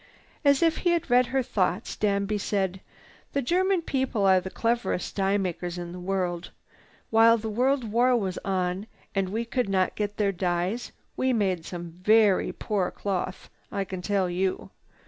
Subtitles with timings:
[0.43, 2.81] As if he had read her thoughts, Danby said:
[3.33, 6.49] "The German people are the cleverest dye makers in the world.
[7.11, 11.65] While the World War was on and we could not get their dyes, we made
[11.67, 14.71] some very poor cloth I can tell you.